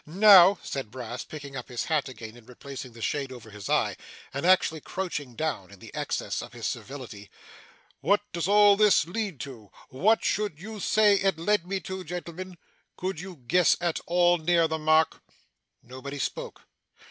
Now,' 0.07 0.57
said 0.63 0.89
Brass, 0.89 1.23
picking 1.23 1.55
up 1.55 1.69
his 1.69 1.83
hat 1.83 2.09
again 2.09 2.35
and 2.35 2.49
replacing 2.49 2.93
the 2.93 3.03
shade 3.03 3.31
over 3.31 3.51
his 3.51 3.69
eye, 3.69 3.95
and 4.33 4.47
actually 4.47 4.81
crouching 4.81 5.35
down, 5.35 5.69
in 5.69 5.77
the 5.77 5.93
excess 5.93 6.41
of 6.41 6.53
his 6.53 6.65
servility, 6.65 7.29
'what 7.99 8.21
does 8.33 8.47
all 8.47 8.75
this 8.75 9.05
lead 9.05 9.39
to? 9.41 9.69
what 9.89 10.23
should 10.23 10.59
you 10.59 10.79
say 10.79 11.19
it 11.19 11.37
led 11.37 11.67
me 11.67 11.79
to, 11.81 12.03
gentlemen? 12.03 12.57
could 12.97 13.19
you 13.19 13.43
guess 13.47 13.77
at 13.79 13.99
all 14.07 14.39
near 14.39 14.67
the 14.67 14.79
mark?' 14.79 15.21
Nobody 15.83 16.17
spoke. 16.17 16.61